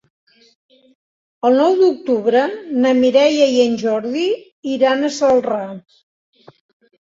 [1.49, 2.41] El nou d'octubre
[2.85, 4.25] na Mireia i en Jordi
[4.79, 5.61] iran a Celrà.